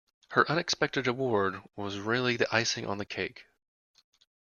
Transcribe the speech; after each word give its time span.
Her 0.29 0.49
unexpected 0.49 1.05
award 1.05 1.61
was 1.75 1.99
really 1.99 2.35
the 2.35 2.47
icing 2.51 2.87
on 2.87 2.97
the 2.97 3.05
cake 3.05 3.45